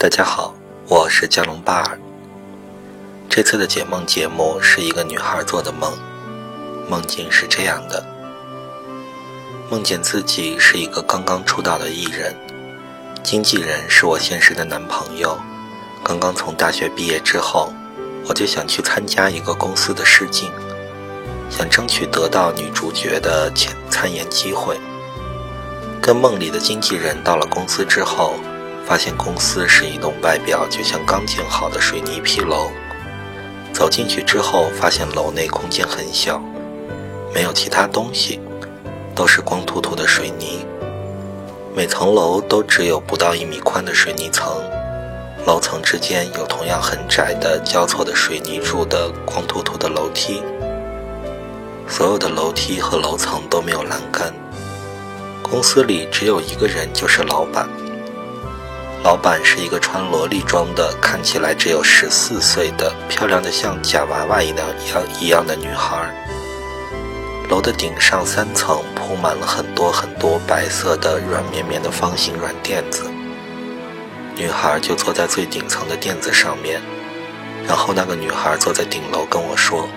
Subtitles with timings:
[0.00, 0.54] 大家好，
[0.86, 1.98] 我是加隆巴尔。
[3.28, 5.92] 这次的解梦节目是一个女孩做的梦，
[6.88, 8.06] 梦境是这样的：
[9.68, 12.32] 梦见自己是一个刚刚出道的艺人，
[13.24, 15.36] 经纪人是我现实的男朋友。
[16.04, 17.72] 刚刚从大学毕业之后，
[18.28, 20.48] 我就想去参加一个公司的试镜，
[21.50, 24.78] 想争取得到女主角的参参演机会。
[26.00, 28.36] 跟梦里的经纪人到了公司之后。
[28.88, 32.70] 发现公司是一栋外表就像刚建好的水泥坯楼。
[33.70, 36.42] 走进去之后，发现楼内空间很小，
[37.34, 38.40] 没有其他东西，
[39.14, 40.64] 都是光秃秃的水泥。
[41.76, 44.48] 每层楼都只有不到一米宽的水泥层，
[45.46, 50.42] 楼层之间有同样很窄的交错的水泥柱的光秃秃的楼梯。
[51.86, 54.32] 所有的楼梯和楼层都没有栏杆。
[55.42, 57.68] 公司里只有一个人，就是老板。
[59.08, 65.96] 老板是一个穿萝莉装的，看起来只有十四岁的，漂亮的像假娃娃一样一样一样的女孩。
[67.48, 73.10] 楼的顶上三层铺满了很多很多白色的软绵绵的方形软垫子，
[74.36, 76.78] 女孩就坐在最顶层的垫子上面。
[77.66, 79.88] 然后那个女孩坐在顶楼跟我说：“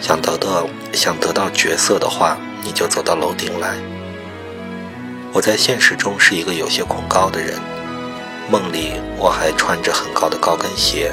[0.00, 3.76] 想得到想得到角色的话，你就走到楼顶来。”
[5.34, 7.60] 我在现实中是一个有些恐高的人。
[8.48, 11.10] 梦里我还穿着很高的高跟鞋，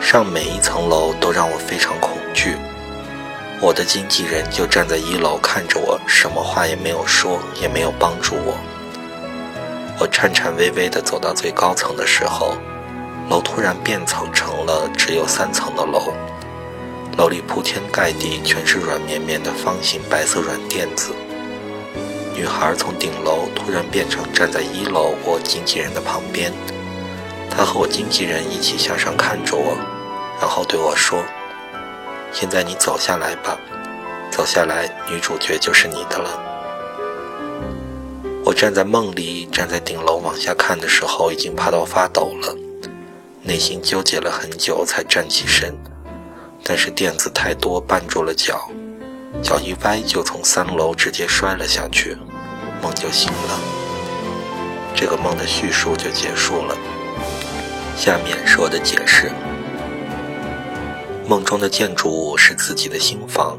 [0.00, 2.56] 上每一层楼都让我非常恐惧。
[3.60, 8.56] 我的经纪人就站在一楼看着我，什么话也没有说，也没有帮助我。
[10.00, 12.56] 我颤颤巍巍地走到最高层的时候，
[13.28, 16.14] 楼突然变层成了只有三层的楼，
[17.18, 21.12] 楼里铺天盖地全是软绵绵的方形白色软垫子。
[22.36, 26.52] 女孩从顶楼突然变成站在一楼我经纪人的旁边，
[27.50, 29.74] 她和我经纪人一起向上看着我，
[30.38, 31.18] 然后对我说
[32.34, 33.58] ：“现在你走下来吧，
[34.30, 36.38] 走下来，女主角就是你的了。”
[38.44, 42.54] 我站在梦里，站在顶楼往下看的时候，已经怕到发抖了，
[43.42, 45.74] 内心纠结了很久才站起身，
[46.62, 48.68] 但是垫子太多绊住了脚。
[49.42, 52.16] 脚一歪，就从三楼直接摔了下去，
[52.82, 53.60] 梦就醒了。
[54.94, 56.76] 这个梦的叙述就结束了。
[57.96, 59.30] 下面是我的解释：
[61.28, 63.58] 梦中的建筑物是自己的新房，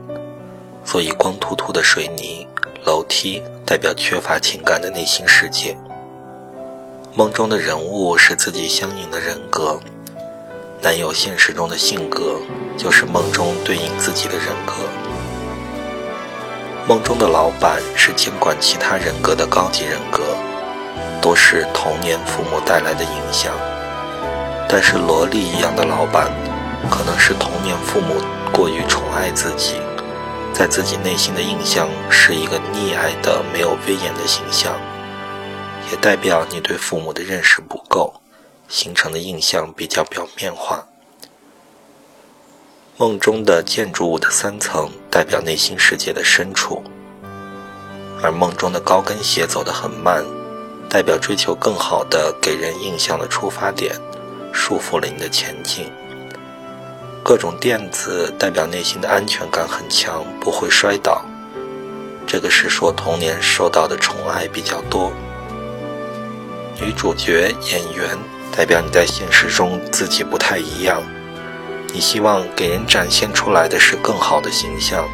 [0.83, 2.45] 所以光秃秃的水泥
[2.85, 5.77] 楼梯代表缺乏情感的内心世界。
[7.15, 9.79] 梦中的人物是自己相应的人格，
[10.81, 12.39] 男友现实中的性格
[12.77, 14.73] 就是梦中对应自己的人格。
[16.87, 20.23] 梦中的老板是监管其他人格的高级人格，
[21.21, 23.53] 多是童年父母带来的影响。
[24.69, 26.31] 但是萝莉一样的老板，
[26.89, 28.15] 可能是童年父母
[28.53, 29.73] 过于宠爱自己，
[30.53, 34.73] 在自己内心的印象是一个溺爱的、没有威严的形象，
[35.91, 38.13] 也代表你对父母的认识不够，
[38.69, 40.85] 形成的印象比较表面化。
[42.99, 46.83] 梦中的建筑物的三层代表内心世界的深处，
[48.23, 50.25] 而梦中的高跟鞋走得很慢，
[50.89, 53.95] 代表追求更好的给人印象的出发点，
[54.51, 55.91] 束缚了你的前进。
[57.23, 61.23] 各种垫子代表内心的安全感很强，不会摔倒。
[62.25, 65.11] 这个是说童年受到的宠爱比较多。
[66.81, 68.17] 女主角演员
[68.51, 70.99] 代表你在现实中自己不太一样。
[71.93, 75.07] 你希望给人展现出来的是更好的形象，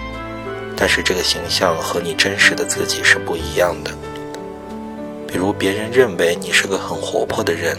[0.76, 3.92] 但是这个形象和你真实的自己是不一样的。
[5.28, 7.78] 比如别人认为你是个很活泼的人，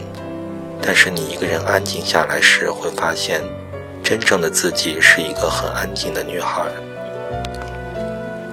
[0.81, 3.43] 但是你一个人安静下来时，会发现
[4.03, 6.65] 真正的自己是一个很安静的女孩。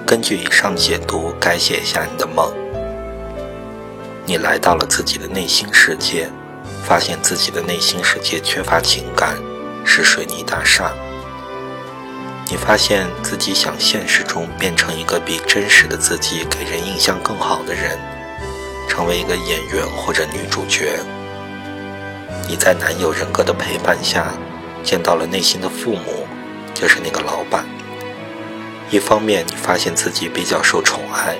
[0.06, 2.52] 根据以上解读，改写一下你的梦。
[4.26, 6.28] 你来到了自己的内心世界，
[6.84, 9.36] 发现自己的内心世界缺乏情感。
[9.84, 10.92] 是水泥大厦。
[12.50, 17.98] 你发现自己想现实中变成一个比真实的自己给人印象更好的人，
[18.88, 20.98] 成为一个演员或者女主角。
[22.48, 24.34] 你在男友人格的陪伴下，
[24.82, 26.26] 见到了内心的父母，
[26.74, 27.64] 就是那个老板。
[28.90, 31.38] 一方面你发现自己比较受宠爱，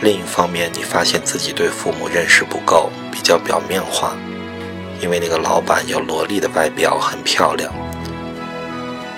[0.00, 4.16] 另一方面你发现自己对父母认识不够，比较表面化。
[5.02, 7.72] 因为那个老板有萝莉的外表，很漂亮。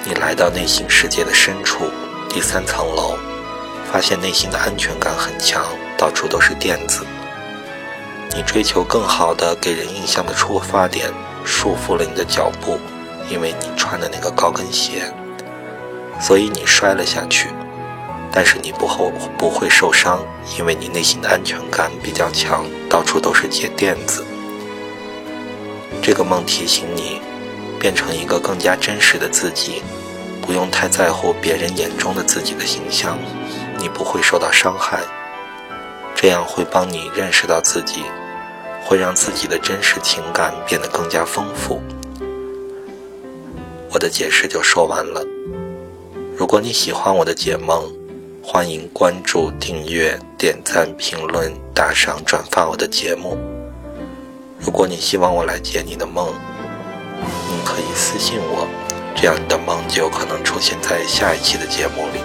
[0.02, 1.90] 你来到内心世界的深处，
[2.30, 3.18] 第三层楼，
[3.92, 5.62] 发现内心的安全感很强，
[5.98, 7.04] 到处都是垫子。
[8.34, 11.12] 你追求更好的给人印象的出发点
[11.44, 12.80] 束缚了你的脚步，
[13.30, 15.12] 因为你穿的那个高跟鞋，
[16.18, 17.50] 所以你摔了下去。
[18.32, 20.18] 但是你不后不会受伤，
[20.58, 24.24] 因为你内心的安全感比较强，到处都是铁垫子。
[26.06, 27.18] 这个梦提醒你，
[27.80, 29.80] 变成一个更加真实的自己，
[30.42, 33.18] 不用太在乎别人眼中的自己的形象，
[33.78, 35.00] 你不会受到伤害。
[36.14, 38.02] 这样会帮你认识到自己，
[38.84, 41.80] 会让自己的真实情感变得更加丰富。
[43.90, 45.24] 我的解释就说完了。
[46.36, 47.90] 如果你喜欢我的解梦，
[48.42, 53.53] 欢迎关注、订阅、点赞、评论、打赏、转发我的节目。
[54.64, 56.26] 如果你希望我来解你的梦，
[57.50, 58.66] 你可以私信我，
[59.14, 62.20] 这样你的梦就有可能出现在下一期的节目里。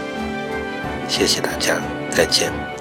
[1.09, 1.75] 谢谢大家，
[2.09, 2.78] 再见。